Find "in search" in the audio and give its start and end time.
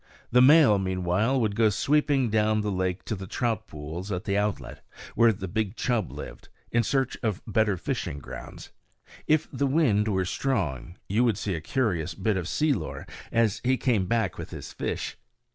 6.71-7.17